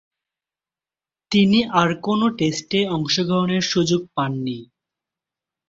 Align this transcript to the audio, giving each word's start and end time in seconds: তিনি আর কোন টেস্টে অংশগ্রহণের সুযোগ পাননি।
তিনি 1.31 1.59
আর 1.73 1.89
কোন 2.01 2.21
টেস্টে 2.37 2.79
অংশগ্রহণের 2.95 3.63
সুযোগ 3.63 4.01
পাননি। 4.15 4.57